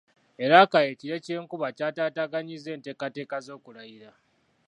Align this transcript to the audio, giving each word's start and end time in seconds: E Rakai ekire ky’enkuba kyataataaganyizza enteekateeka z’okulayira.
E 0.43 0.45
Rakai 0.51 0.85
ekire 0.91 1.17
ky’enkuba 1.25 1.67
kyataataaganyizza 1.77 2.69
enteekateeka 2.75 3.37
z’okulayira. 3.45 4.11